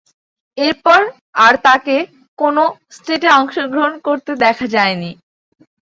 এরপর 0.57 1.01
আর 1.37 1.53
তাকে 1.65 1.95
কোন 2.39 2.55
টেস্টে 3.05 3.29
অংশগ্রহণ 3.39 3.93
করতে 4.07 4.31
দেখা 4.43 4.65
যায়নি। 4.75 5.11